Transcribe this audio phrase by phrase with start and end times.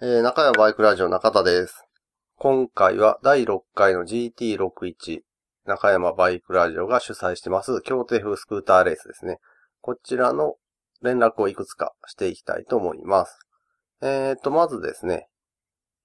[0.00, 1.84] えー、中山バイクラジオ中田です。
[2.36, 5.22] 今回は第6回の GT61
[5.66, 9.40] 中山バイクラジオが主催してます協定風スクーターレースですね。
[9.80, 10.54] こちらの
[11.02, 13.40] 連絡をいくつかしていきたいと思います。
[14.00, 15.26] えーと、まずですね、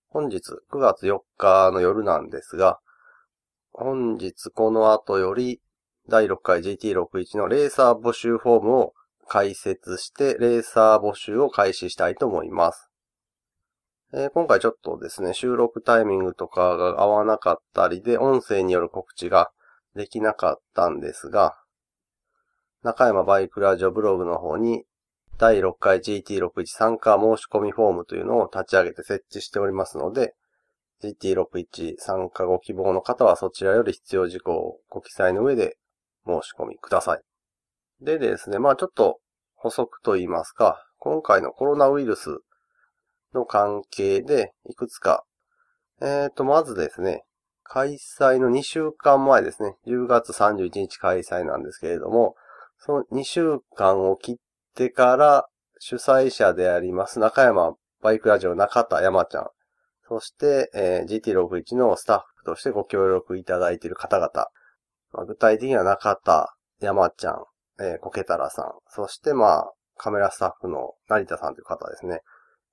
[0.09, 0.41] 本日
[0.71, 2.79] 9月4日の夜なんですが、
[3.73, 5.61] 本日この後より
[6.09, 8.93] 第6回 GT61 のレーサー募集フォームを
[9.27, 12.89] 開設して、レーサー募集を開始したいと思います。
[14.15, 19.49] えー今回ちょっとですね、収録タイミングとかが合わなかったりで、音声による告知が
[19.95, 21.55] できなかったんですが、
[22.83, 24.83] 中山バイクラジオブログの方に、
[25.39, 30.35] 第6回 GT61 参加申し込みフォームというのを立ち上げて設置しておりますので、
[31.01, 35.77] GT61 参加ご希望の方はそちらより必要事項をご記載の上で
[36.27, 37.21] 申し込みください。
[37.99, 39.17] でですね、まあちょっと
[39.55, 42.41] 補足と言いますか、今回のコロナウイルス
[43.33, 45.23] の関係で、いくつか。
[46.01, 47.23] えーと、まずですね、
[47.63, 52.35] 開催の2週間前ですね、10月31日開催なんですけれども、
[52.77, 54.35] その2週間を切っ
[54.75, 55.47] てから、
[55.79, 59.47] 主催者であります中山バイクラジオ中田山ちゃん、
[60.07, 64.29] そして、えー GT61 のスタッフとしてご協力いただいている方々、
[65.13, 67.43] まあ具体的には中田山ちゃん、
[67.81, 72.21] えー、コケタラさん、そしてまあ、カメラスタッフの成田さんという方ですね。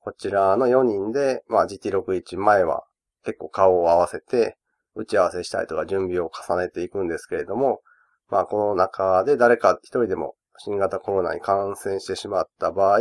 [0.01, 2.85] こちらの4人で、まあ GT61 前は
[3.25, 4.57] 結構顔を合わせて、
[4.95, 7.81] 打ち合わせしたりとか準備を重ねていくんですけれども、
[8.29, 13.01] まあこの中で誰か一人でも新型コロナに感染してしまった場合、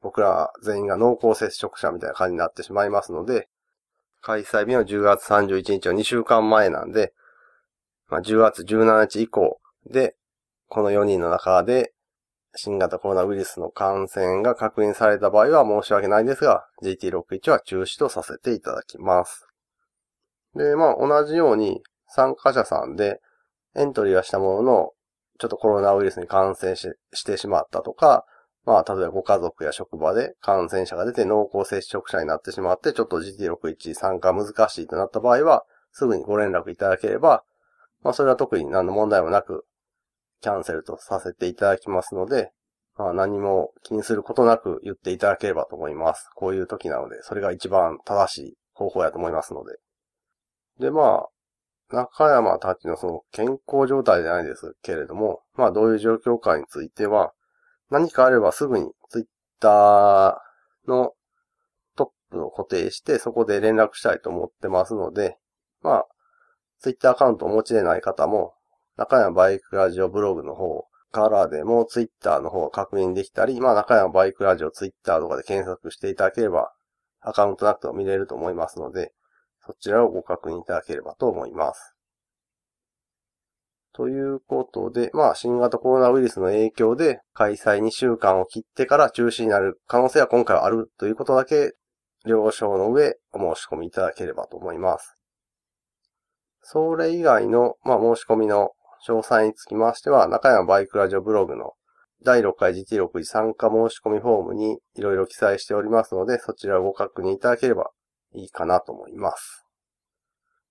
[0.00, 3.48] 僕ら全員が濃厚接触者みたいな感じになってしまいますので、
[4.20, 7.12] 開催日の10月31日は2週間前なんで、
[8.08, 9.58] まあ10月17日以降
[9.90, 10.14] で、
[10.68, 11.92] この4人の中で
[12.56, 19.46] 新型コロナウイルスの感染が確認された場合は申し訳ないですが、GT61 は中止とさせていただきます。
[20.54, 23.20] で、まあ同じように参加者さんで
[23.76, 24.90] エントリーはしたものの、
[25.38, 28.24] ちょっとコロナウイルスに感染ししてしまったとか、
[28.64, 37.44] まあ例えばご家族や職場で感染者が出て濃厚接触者になってしまって、ちょっと GT61 参加難しいとなった場合は、すぐにご連絡いただければ、
[38.02, 39.66] まあそれは特に何の問題もなく、
[40.40, 42.50] キャンセルとさせていただきますので、
[42.96, 46.28] まあ何も気にすることなく言っていただければと思います。
[46.34, 49.76] こういう時なので、それが一番正しい方法やと思いますので。
[50.78, 51.28] で、まあ、
[51.88, 57.32] 中山たちのその健康状態じゃないですけれども、まあどういう状況かについては、
[57.90, 59.26] 何かあればすぐにツイッ
[59.60, 61.12] ターの
[61.96, 65.36] トップを固定して、そこで連絡したいと思ってますので、
[65.82, 66.06] まあ、
[66.80, 68.54] ツイッターアカウントをお持ちでない方も、
[68.96, 76.72] 中山バイクラジオブログの方からでもツイッターの方を確認できたり、まあ中山バイクラジオツイッターとかで検索していただければ、
[77.20, 79.12] アカウントなくても見れると思いますので、
[79.66, 81.94] そちらをご確認いただければと思います。
[83.92, 91.72] ということで、まあ新型コロナウイルスの影響で開催2週間を切ってから中止になる可能性は今回はあるということだけ
[92.24, 95.16] 了承の上お申し込みいただければと思います。
[96.68, 98.70] それ以外の、まあ、申し込みの
[99.06, 101.72] 詳細につきましては、中山バイクラジオブログの
[102.24, 107.90] 第6回 GT61 参加申し込みフォームにいろいろ記載しておりますので、そちらをご確認いただければ
[108.34, 109.66] いいかなと思います。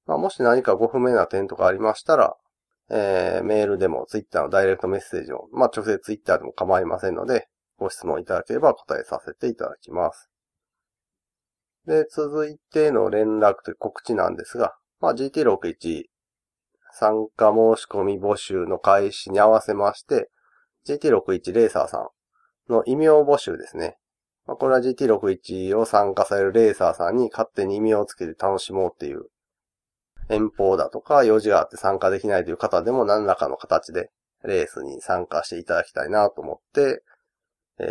[0.06, 2.36] まあ、もし何かご不明な点とかありましたら、
[2.90, 7.47] えー、メールでも Twitter のダイレクトメッセージを、まあ、直接 Twitter でも構いませんので、
[7.78, 10.30] ご質問いただければ答えさせていただきます。
[11.88, 16.06] で、続いての連絡という告知なんですが、まあ、GT61
[16.97, 20.29] 参加申し込み募集の開始に合わせまして、
[20.88, 22.09] GT61 レーサーさ
[22.69, 23.97] んの異名募集ですね。
[24.47, 29.25] まあ、これは GT61 を参加されるレーサーさんに勝手に異名をつけて楽しもうっていう
[30.29, 34.09] 遠方だとか用事があって参加できないという方でも何らかの形で
[34.44, 37.03] レースに参加していただきたいなと思って、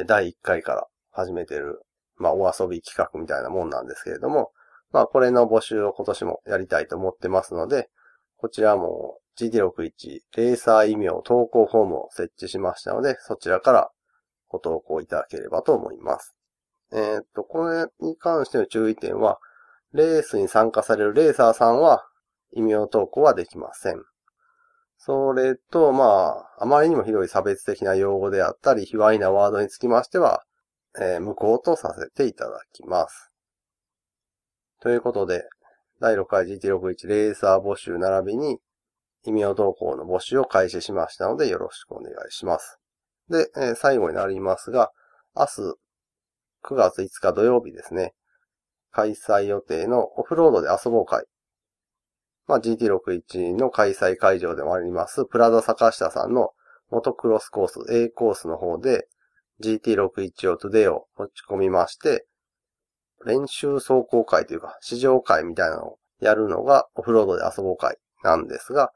[0.06, 1.82] 第1回から始めてる、
[2.16, 4.51] まあお遊び企画みたいなもんなんですけれども、
[4.92, 7.89] まあこれの募集を今年もやりたいと思ってますので、
[8.44, 13.91] こちらも GT61 レーサー異名投稿フォームを設置しましたので、そちらから
[14.48, 16.36] ご投稿いただければと思います。
[16.92, 19.38] えーっと、これに関しての注意点は、
[19.94, 22.06] レースに参加されるレーサーさんは
[22.52, 24.04] 異名投稿はできません。
[24.98, 30.44] それと、まあ、あまりにもひどい差別的な用語であったり、卑猥なワードにつきましては、
[31.00, 33.32] えー無効とさせていただきます。
[34.82, 35.48] ということで、
[36.00, 38.58] 第6回 GT61 レーサー募集並びに、
[39.24, 42.78] 異名投稿の募集を開始しましたので、よろしくお願いします。
[43.28, 44.91] で、えー最後になりますが、
[45.34, 45.78] 明日、
[46.64, 48.14] 9月5日土曜日ですね。
[48.91, 51.24] 開催予定のオフロードで遊ぼう会。
[52.46, 56.50] まあ、GT61 の開催会場でもあります、プラザ坂下さんの
[56.91, 59.08] モトクロスコース A コースの方で
[59.62, 62.26] GT61 を Today を持ち込みまして、
[63.24, 68.91] 練習走行会というか、試乗会みたいなのをやるのがオフロードで遊ぼう会なんですが、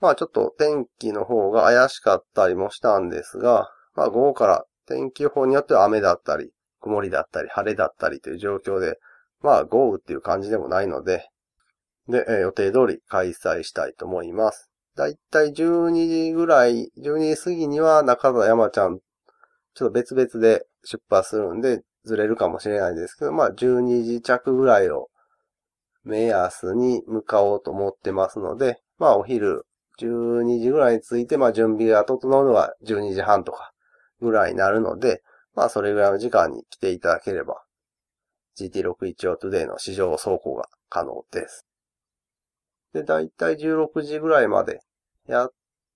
[0.00, 6.50] まあちょっと天気の方が怪しかったりもしたんですが、まあ午後から天気予報によっては雨だったり、
[6.80, 8.98] 曇りだったり、晴れだったりという状況で、
[9.40, 11.28] まあ豪雨っていう感じでもないので、
[12.08, 14.70] で、えー、予定通り開催したいと思います。
[14.96, 18.98] だいたい12時ぐらい、12時過ぎには中田山ちゃん、
[19.74, 25.08] ちょっと別々で出発するんで、ずれるかもしれないですけど、まあ12時着ぐらいを
[26.04, 29.64] 目安に向かおうと思ってますので、まあお昼
[30.00, 33.72] 12時ぐらいに着いて、まあ準備が整うのは12時半とか
[34.20, 35.22] ぐらいになるので、
[35.54, 37.62] まあそれぐらいの時間に来ていただければ、
[38.58, 41.66] GT610 Today の試乗走行が可能です。
[42.92, 44.80] で、だいたい16時ぐらいまで
[45.26, 45.52] やっ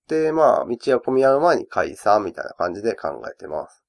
[0.07, 3.83] て、まあ道が混み合う前に解散みたいな感じで考えてます。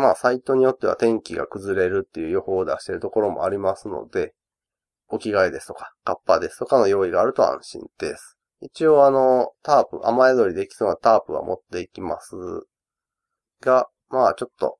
[0.00, 4.34] まあサイトによっては天気が崩れるっていう予報を出しているところもありますので、
[5.08, 8.36] お着替えですとか、カッパーですとかの用意があると安心です。
[8.60, 12.36] 一応あの、タープ、雨宿りできそうなタープは持っていきます
[13.60, 14.78] が、まあちょっと、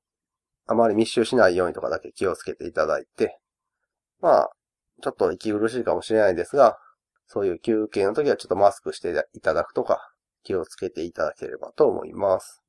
[0.67, 3.39] あまり密集しないようにとかだけ気をつけていただいて、
[4.21, 4.49] まあ、
[5.01, 6.77] ちょっと息苦しいかもしれないですが、
[7.27, 10.11] そういう休憩の時はちょっとマスクしていただくとか、
[10.43, 12.60] 気をつけていただければと思います。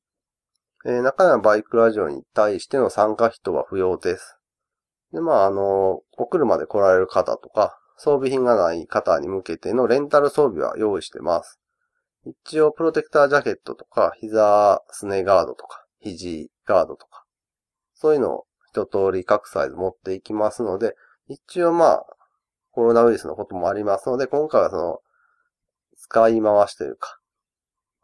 [0.85, 4.39] えー、中山バイクラジオに対しての参加費とは不要です。
[5.13, 11.61] で、まあ、あの、お車で来られる方とか、装備品がない方に向けてのレンタル装備は用意してます。
[12.25, 17.25] 一応、プロテクタージャケットとか、膝すねガードとか、肘ガードとか、
[17.95, 20.97] そういうのを一通り各サイズ持っていきますので、
[21.29, 22.07] 一応まあ、
[22.73, 24.99] コロナウイルスのこともありますので、今回はその、
[25.97, 27.21] 使い回しというか、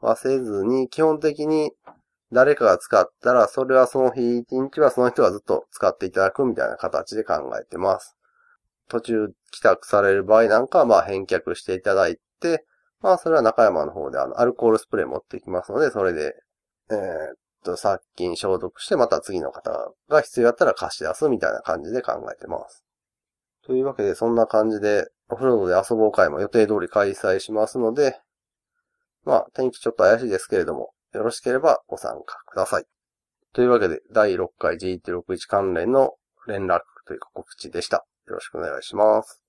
[0.01, 1.73] はせずに、基本的に
[2.33, 8.17] 誰かが使ったら、それはその日一日はその人がずっと使っていただくみたいな形で考えてます。
[8.89, 12.65] 途中帰宅される場合なんかは、まあ返却していただいて、
[13.01, 16.35] まあそれは中山の方であの、アルコールスプレー持ってきますので、それで、
[16.91, 22.85] えー、っと、殺菌消毒して、また次の方が必要だったら貸し出すみたいな感じで考えてます。
[23.67, 28.19] というわけで、そんな感じで、オフロードで遊ぼう会も予定通り開催しますので、
[29.25, 32.85] まあ、天気ちょっと怪しいですけれども、よろしければご参加ください。
[33.53, 36.15] というわけで、第6回 GT61 関連の
[36.47, 38.07] 連絡というか告知でした。
[38.27, 39.48] よろしくお願いします。